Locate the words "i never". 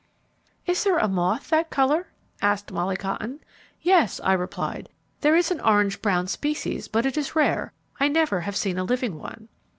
7.99-8.41